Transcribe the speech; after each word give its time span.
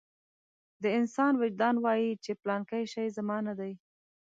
د 0.83 0.85
انسان 0.99 1.33
وجدان 1.41 1.75
وايي 1.83 2.11
چې 2.23 2.31
پلانکی 2.41 2.83
شی 2.93 3.05
زما 3.17 3.37
نه 3.47 3.53
دی. 3.59 3.73